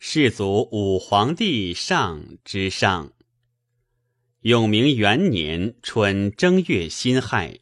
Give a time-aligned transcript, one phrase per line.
[0.00, 3.12] 世祖武皇帝上之上。
[4.42, 7.58] 永明元年春正月辛亥，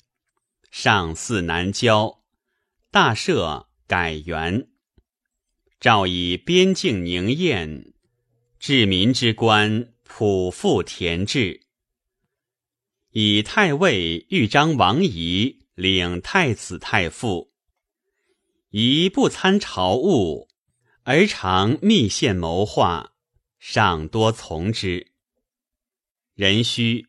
[0.70, 2.22] 上巳南郊，
[2.90, 4.68] 大赦改元。
[5.80, 7.94] 诏以边境宁晏，
[8.58, 11.62] 治民之官，普复田制。
[13.12, 17.50] 以太尉豫章王仪领太子太傅，
[18.68, 20.45] 仪不参朝务，
[21.08, 23.12] 而常密献谋划，
[23.60, 25.12] 上多从之。
[26.34, 27.06] 壬戌，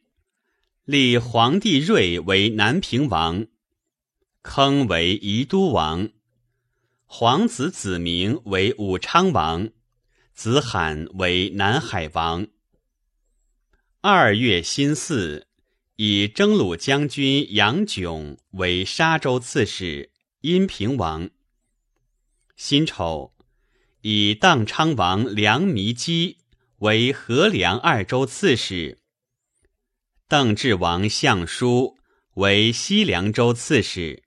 [0.86, 3.48] 立皇帝睿为南平王，
[4.44, 6.10] 坑为宜都王，
[7.08, 9.72] 皇子子明为武昌王，
[10.36, 12.46] 子罕为南海王。
[14.02, 15.48] 二月辛巳。
[15.96, 21.32] 以征虏将军杨炯为沙州刺史、阴平王。
[22.56, 23.34] 辛丑，
[24.02, 26.38] 以荡昌王梁弥基
[26.78, 29.00] 为河梁二州刺史。
[30.28, 31.98] 邓志王相书
[32.36, 34.24] 为西凉州刺史。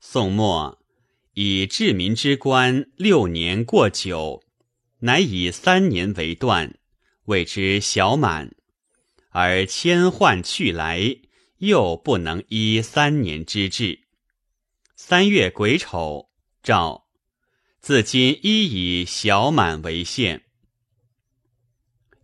[0.00, 0.82] 宋末，
[1.34, 4.42] 以治民之官六年过久，
[5.00, 6.78] 乃以三年为断，
[7.24, 8.54] 谓之小满。
[9.30, 11.16] 而迁宦去来，
[11.58, 14.00] 又不能依三年之制。
[14.96, 16.30] 三月癸丑，
[16.62, 17.06] 诏
[17.80, 20.42] 自今依以小满为限。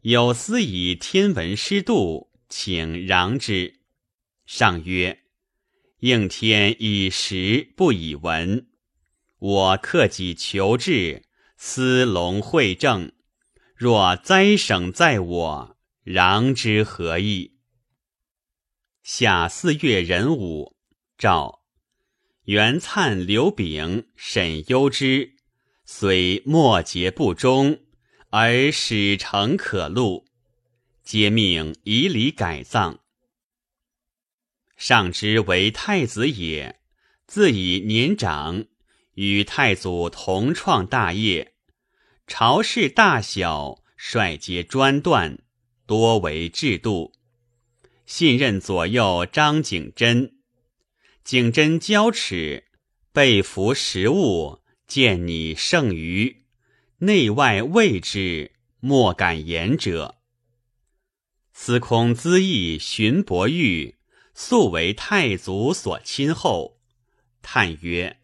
[0.02, 3.80] 有司以天文师度，请攘之。
[4.44, 5.22] 上曰
[6.00, 8.68] ：“应天以时，不以文。
[9.38, 11.24] 我克己求治，
[11.56, 13.12] 思龙会政。
[13.74, 17.56] 若灾省在我。”攘之何意？
[19.02, 20.76] 夏四月壬午，
[21.18, 21.62] 诏
[22.44, 25.35] 袁粲、刘炳、沈攸之
[25.88, 27.78] 虽末节不忠，
[28.30, 30.26] 而始成可录，
[31.04, 32.98] 皆命以礼改葬。
[34.76, 36.80] 上之为太子也，
[37.28, 38.64] 自以年长，
[39.14, 41.54] 与太祖同创大业，
[42.26, 45.38] 朝事大小，率皆专断。
[45.86, 47.12] 多为制度，
[48.06, 50.34] 信任左右张景真，
[51.22, 52.64] 景真交耻，
[53.12, 56.44] 被服食物，见你胜于
[56.98, 60.16] 内外畏之，莫敢言者。
[61.52, 63.96] 司空资义荀伯玉
[64.34, 66.78] 素为太祖所亲厚，
[67.42, 68.18] 叹曰：“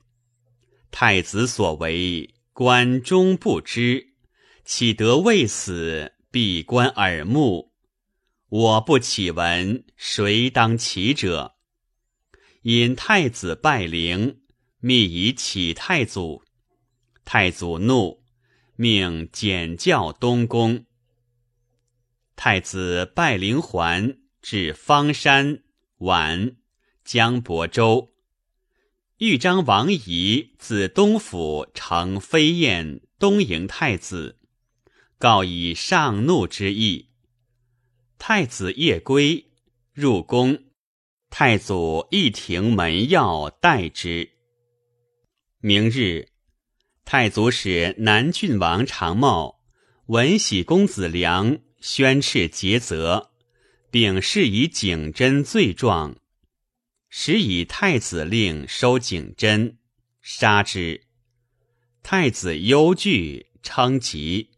[0.91, 4.15] 太子所为，关中不知，
[4.65, 7.75] 岂得未死？”闭关耳目，
[8.49, 11.56] 我不启闻，谁当启者？
[12.62, 14.41] 因太子拜陵，
[14.79, 16.43] 密以启太祖。
[17.25, 18.22] 太祖怒，
[18.77, 20.84] 命减教东宫。
[22.37, 25.62] 太子拜陵还，至方山、
[25.99, 26.56] 宛、
[27.05, 28.09] 江亳州。
[29.19, 34.38] 豫章王仪自东府乘飞燕东迎太子。
[35.16, 37.11] 告以上怒之意。
[38.19, 39.53] 太子夜归，
[39.93, 40.65] 入宫，
[41.31, 44.28] 太祖一庭门要待之。
[45.61, 46.28] 明日，
[47.04, 49.60] 太祖使南郡王长茂、
[50.06, 53.32] 文喜公子良宣斥诘责，
[53.90, 56.16] 并示以景真罪状，
[57.08, 59.78] 使以太子令收景真，
[60.22, 61.02] 杀之。
[62.02, 64.50] 太子忧惧，称疾。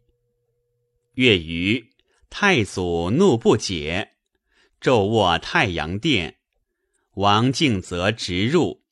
[1.15, 1.91] 月余，
[2.29, 4.13] 太祖怒不解，
[4.79, 6.37] 昼卧太阳殿。
[7.15, 8.83] 王敬则直入，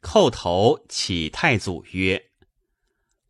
[0.00, 2.30] 叩头启太祖曰：“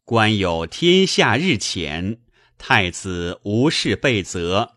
[0.04, 2.20] 官有天下日浅，
[2.58, 4.76] 太子无事被责，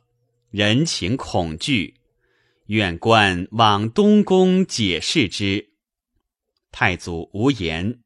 [0.50, 1.96] 人情恐惧，
[2.68, 5.72] 愿官往东宫解释之。”
[6.72, 8.00] 太祖无言。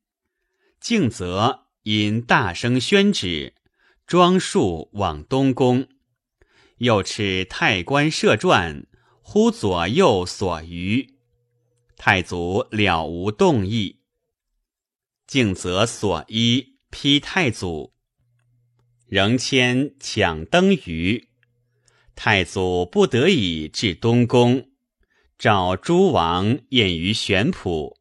[0.79, 3.53] 敬则因大声宣旨。
[4.07, 5.87] 庄束往东宫，
[6.79, 8.85] 又持太官设传，
[9.21, 11.15] 呼左右所余。
[11.95, 14.01] 太祖了无动意，
[15.27, 17.93] 敬则所依批太祖，
[19.07, 21.27] 仍迁抢登舆。
[22.15, 24.69] 太祖不得已至东宫，
[25.39, 27.95] 召诸王宴于玄圃。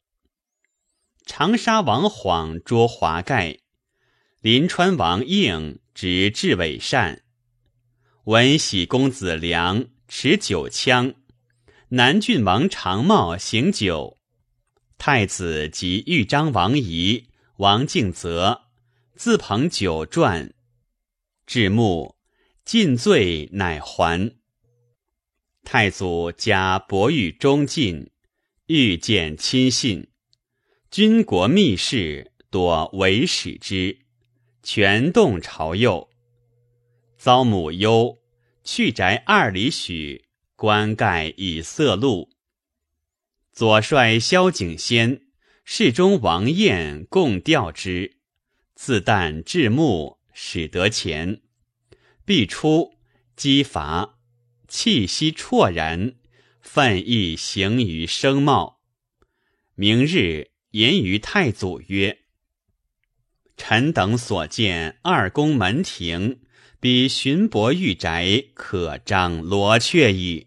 [1.25, 3.60] 长沙王晃捉华盖，
[4.42, 5.81] 临川王应。
[5.93, 7.25] 执雉尾扇，
[8.25, 11.14] 文喜公子良持酒枪，
[11.90, 14.16] 南郡王长茂行酒，
[14.96, 18.69] 太子及豫章王仪、王敬泽
[19.22, 20.55] 自捧酒传。
[21.44, 22.17] 至暮，
[22.64, 24.34] 尽罪乃还。
[25.62, 28.11] 太祖加伯玉忠进，
[28.69, 30.08] 欲见亲信，
[30.90, 33.99] 军国密事多为使之，
[34.62, 36.08] 权动朝右。
[37.19, 38.17] 遭母忧，
[38.64, 40.25] 去宅二里许，
[40.56, 42.31] 棺盖以色禄。
[43.52, 45.26] 左帅萧景先、
[45.67, 48.19] 侍中王彦共调之，
[48.82, 51.43] 自旦至暮，始得前，
[52.25, 52.94] 必出
[53.37, 54.19] 击伐，
[54.69, 56.15] 气息绰然，
[56.62, 58.81] 愤意行于声貌。
[59.75, 62.21] 明日言于太祖曰
[63.59, 66.41] ：“臣等所见二宫门庭，
[66.81, 70.47] 比荀伯玉宅可张罗雀矣。”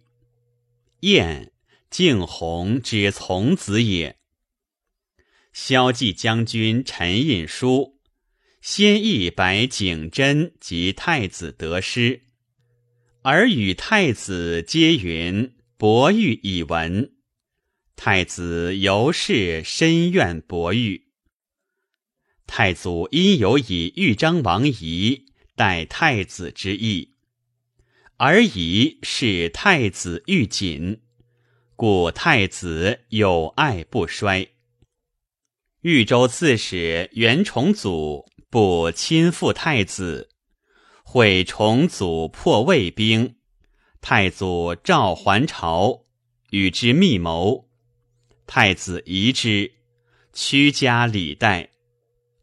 [1.01, 1.53] 燕。
[1.91, 4.17] 敬弘之从子也。
[5.51, 7.92] 萧纪将军陈印书，
[8.63, 12.21] 先意白景真及太子得失，
[13.21, 17.11] 而与太子皆云伯玉以闻。
[17.97, 21.09] 太子由是深怨伯玉。
[22.47, 25.25] 太祖因有以豫章王仪
[25.57, 27.15] 待太子之意，
[28.15, 31.01] 而仪是太子御谨。
[31.75, 34.47] 故太子有爱不衰。
[35.81, 40.29] 豫州刺史袁崇祖不亲附太子，
[41.03, 43.37] 会崇祖破魏兵，
[43.99, 46.05] 太祖召还朝，
[46.51, 47.67] 与之密谋。
[48.45, 49.73] 太子疑之，
[50.33, 51.71] 屈家礼待，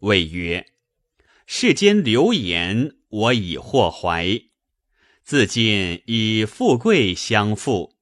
[0.01, 0.67] 谓曰
[1.47, 4.37] ：“世间流言，我已获怀。
[5.23, 7.95] 自今以富贵相负。”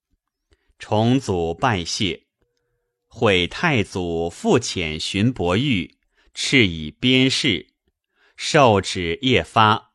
[0.80, 2.22] 重祖拜谢，
[3.06, 5.98] 会太祖复遣寻伯玉，
[6.34, 7.74] 敕以边事，
[8.40, 9.94] 受旨夜发，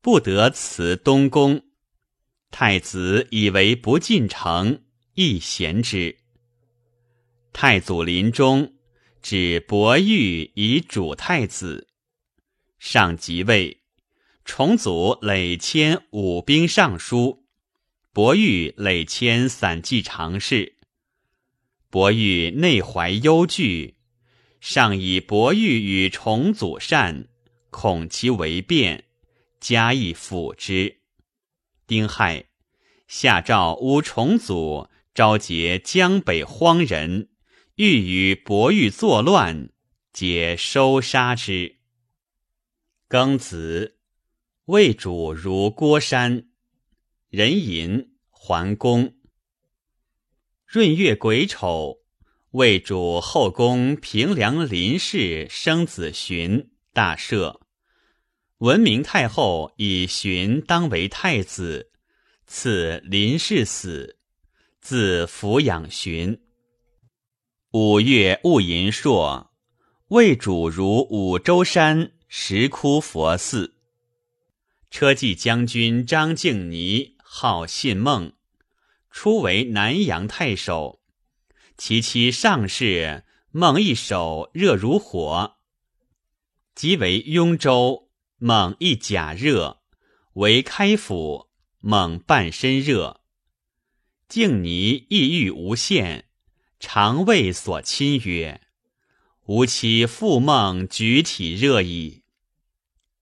[0.00, 1.62] 不得辞东宫。
[2.50, 6.16] 太子以为不进城，亦贤之。
[7.52, 8.72] 太祖临终，
[9.20, 11.88] 指伯玉以主太子。
[12.78, 13.82] 上即位，
[14.42, 17.44] 重祖累迁武兵尚书。
[18.14, 20.78] 伯玉累迁散骑常侍，
[21.90, 23.96] 伯玉内怀忧惧，
[24.60, 27.28] 上以伯玉与重祖善，
[27.72, 29.06] 恐其为变，
[29.58, 31.00] 加以辅之。
[31.86, 32.44] 丁亥，
[33.08, 37.30] 下诏诬重祖召结江北荒人，
[37.76, 39.70] 欲与伯玉作乱，
[40.12, 41.78] 皆收杀之。
[43.08, 43.98] 庚子，
[44.66, 46.48] 魏主如郭山。
[47.30, 49.14] 壬寅，桓公。
[50.66, 52.00] 闰月癸丑，
[52.50, 57.61] 魏主后宫平凉林氏生子荀，大赦。
[58.62, 61.90] 文明太后以荀当为太子，
[62.46, 64.18] 赐林氏死，
[64.80, 66.40] 自抚养荀。
[67.72, 69.52] 五月戊寅朔，
[70.10, 73.74] 魏主如五洲山石窟佛寺。
[74.92, 77.16] 车骑将军张敬尼。
[77.24, 78.34] 号信孟，
[79.10, 81.00] 初为南阳太守。
[81.76, 85.56] 其妻上氏孟一手热如火，
[86.76, 88.01] 即为雍州。
[88.44, 89.82] 孟一甲热，
[90.32, 91.48] 为开府。
[91.78, 93.20] 孟半身热。
[94.28, 96.24] 静尼意欲无限，
[96.80, 98.60] 常谓所亲曰
[99.46, 102.24] ：“吾妻复梦举体热矣。”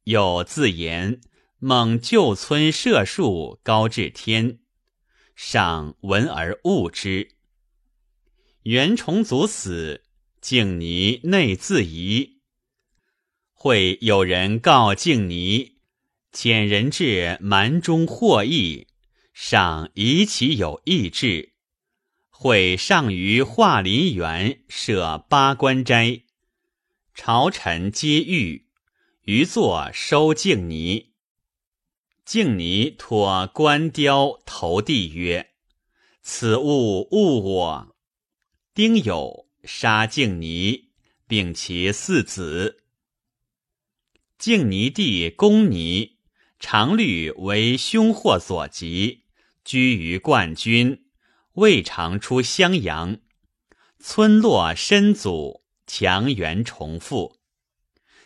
[0.05, 1.21] 又自言。
[1.59, 4.61] 猛旧村射树高至天，
[5.37, 7.37] 上闻而恶之。
[8.63, 10.03] 袁崇祖死，
[10.41, 12.40] 静尼内自疑。
[13.63, 15.75] 会有人告敬尼，
[16.33, 18.87] 遣人至蛮中获益，
[19.35, 21.53] 上疑其有异志。
[22.31, 26.23] 会上于华林园设八关斋，
[27.15, 28.65] 朝臣皆遇，
[29.25, 31.11] 余作收敬尼。
[32.25, 35.51] 敬尼托官雕投地曰
[36.25, 37.95] ：“此物误我。”
[38.73, 40.89] 丁酉，杀敬尼，
[41.29, 42.79] 并其四子。
[44.41, 46.17] 敬尼弟公尼，
[46.59, 49.25] 常虑为凶祸所及，
[49.67, 51.05] 居于冠军，
[51.57, 53.19] 未尝出襄阳。
[53.99, 57.37] 村落深阻，强援重复。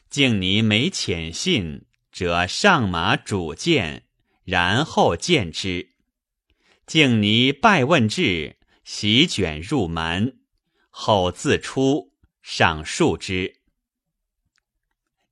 [0.08, 1.84] 敬尼每遣信。
[2.12, 4.04] 者上马主见，
[4.44, 5.94] 然后见之。
[6.86, 10.38] 敬尼拜问至，席卷入门，
[10.90, 13.63] 后自出，上数之。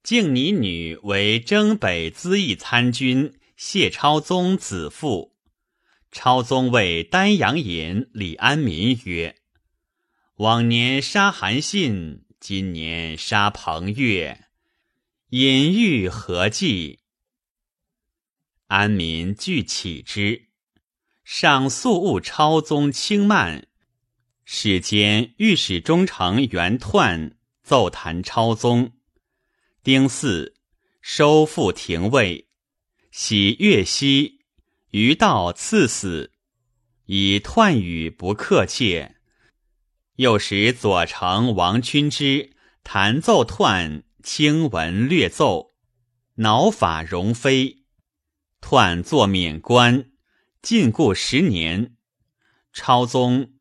[0.02, 5.37] 敬你女为征北资议参军谢超宗子妇。
[6.11, 9.37] 超宗谓丹阳尹李安民曰
[10.38, 14.47] ：“往年杀韩信，今年杀彭越，
[15.28, 16.99] 隐喻何计？”
[18.66, 20.49] 安民具起之，
[21.23, 23.68] 上素务超宗轻慢。
[24.44, 28.92] 世间御史中丞袁彖奏弹超宗。
[29.84, 30.54] 丁巳，
[31.00, 32.46] 收复廷尉，
[33.10, 34.44] 喜岳西，
[34.92, 36.30] 于道赐死，
[37.06, 39.16] 以彖语不克切。
[40.14, 42.52] 又使左丞王君之
[42.84, 45.70] 弹奏彖轻文略奏，
[46.36, 47.78] 恼法容非。
[48.60, 50.12] 彖作免官，
[50.62, 51.96] 禁锢十年。
[52.72, 53.54] 超宗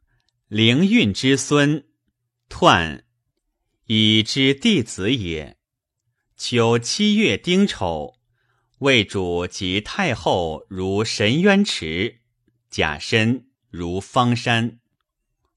[0.48, 1.84] 灵运之孙，
[2.48, 3.02] 彖
[3.88, 5.58] 以之弟子也。
[6.44, 8.16] 秋七月丁丑，
[8.80, 12.22] 魏主及太后如神渊池，
[12.68, 14.80] 甲申如方山。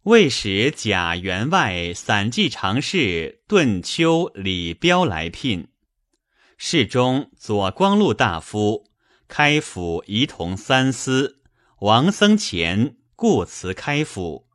[0.03, 5.69] 魏使贾员外散骑常侍顿丘李彪来聘。
[6.59, 8.85] 侍中左光禄大夫
[9.27, 11.41] 开府仪同三司
[11.81, 14.47] 王僧虔故辞开府，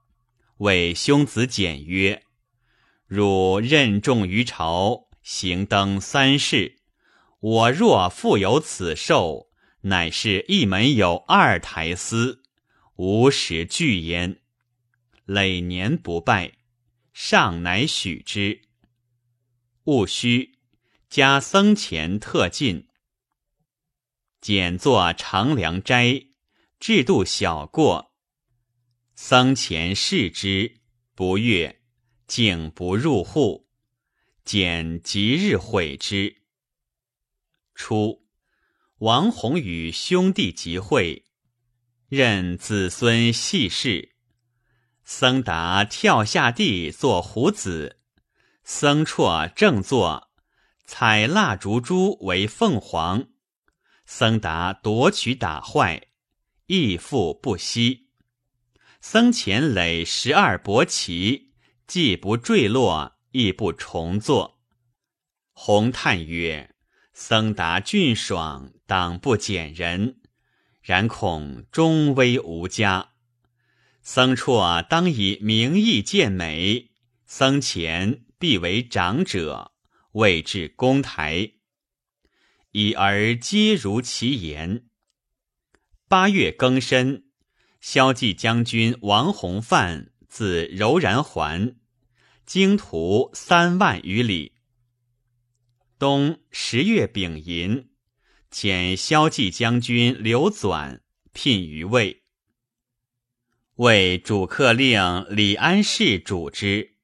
[0.57, 2.21] 为兄子简曰
[3.09, 6.79] ：“汝任重于朝。”行登三世，
[7.39, 9.49] 我若复有此寿，
[9.81, 12.43] 乃是一门有二台司，
[12.95, 14.41] 无始惧焉。
[15.25, 16.53] 累年不拜，
[17.13, 18.61] 上乃许之。
[19.83, 20.59] 戊戌，
[21.09, 22.88] 加僧前特进，
[24.41, 26.25] 简作长良斋，
[26.79, 28.13] 制度小过。
[29.15, 30.81] 僧前视之，
[31.13, 31.81] 不悦，
[32.25, 33.68] 竟不入户。
[34.51, 36.38] 简即日悔之。
[37.75, 38.25] 初，
[38.98, 41.24] 王弘与兄弟集会，
[42.08, 44.15] 任子孙系事。
[45.03, 48.00] 僧达跳下地做虎子，
[48.63, 50.32] 僧绰正坐，
[50.84, 53.27] 采蜡烛珠为凤凰。
[54.08, 56.08] 僧达夺取打坏，
[56.65, 58.10] 亦复不息。
[59.00, 61.53] 僧前垒十二伯旗，
[61.86, 63.18] 既不坠落。
[63.31, 64.59] 亦不重作。
[65.53, 66.75] 洪叹曰
[67.13, 70.21] ：“僧达俊爽，当不减人，
[70.81, 73.12] 然恐终危无家。
[74.01, 76.91] 僧绰当以名义见美，
[77.25, 79.74] 僧前必为长者，
[80.13, 81.51] 位至公台，
[82.71, 84.86] 已而皆如其言。”
[86.07, 87.25] 八月庚申，
[87.81, 91.78] 萧骑将军王弘范自柔然还。
[92.50, 94.53] 经途三万余里。
[96.00, 97.91] 冬十月丙寅，
[98.50, 101.01] 遣萧纪将军刘纂
[101.32, 102.24] 聘于魏，
[103.75, 106.96] 为主客令李安世主之。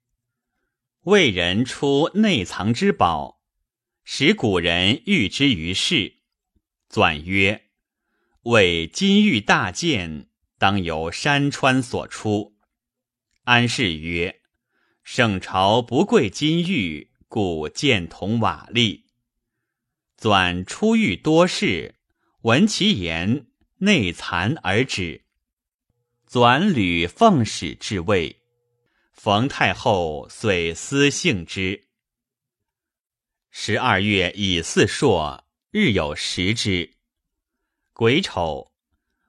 [1.01, 3.39] 魏人出内藏之宝，
[4.03, 6.21] 使古人誉之于世。
[6.89, 7.67] 纂曰
[8.45, 12.57] ：“为金玉大剑，当由山川所出。”
[13.45, 14.41] 安世曰。
[15.07, 19.03] 圣朝不贵金玉，故见铜瓦砾。
[20.19, 21.93] 纂出狱多事，
[22.41, 23.45] 闻其言，
[23.77, 25.23] 内惭而止。
[26.27, 28.41] 纂屡奉使至魏，
[29.13, 31.87] 冯太后遂私幸之。
[33.51, 36.95] 十二月乙巳朔，日有食之。
[37.93, 38.71] 癸丑，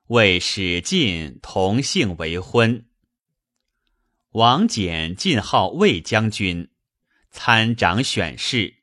[0.07, 2.86] 为史进同姓为婚。
[4.37, 6.69] 王翦进号魏将军，
[7.31, 8.83] 参掌选事。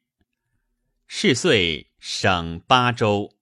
[1.06, 3.36] 是岁省八州。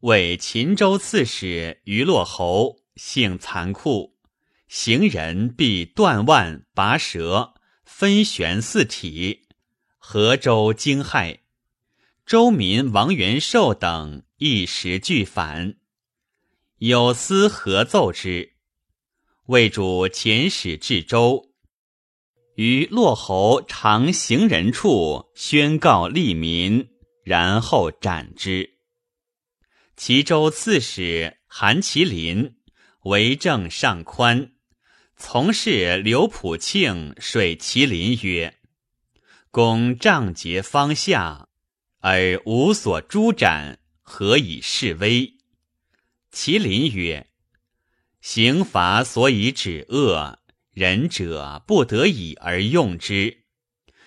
[0.00, 4.18] 为秦州刺史于洛侯，性残酷，
[4.68, 7.54] 行人必断腕拔舌，
[7.86, 9.48] 分悬四体。
[9.96, 11.38] 河州惊骇，
[12.26, 15.76] 州民王元寿等一时俱反，
[16.76, 18.52] 有司合奏之。
[19.46, 21.50] 魏主遣使至州，
[22.54, 26.88] 于洛侯常行人处宣告利民，
[27.22, 28.78] 然后斩之。
[29.96, 32.56] 齐州刺史韩麒麟
[33.02, 34.52] 为政尚宽，
[35.18, 38.58] 从事刘普庆水麒麟曰
[39.52, 41.50] ：“公仗节方下，
[42.00, 45.34] 而无所诛斩，何以示威？”
[46.32, 47.28] 麒麟曰。
[48.24, 50.38] 刑罚所以止恶，
[50.72, 53.44] 仁者不得已而用之。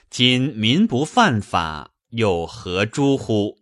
[0.10, 3.60] 今民不犯法，又何诸乎？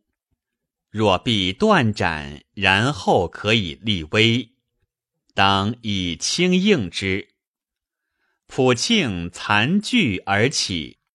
[0.89, 4.51] 若必断斩，然后可以立威，
[5.33, 7.35] 当以轻应之。
[8.47, 10.99] 普庆残惧而起。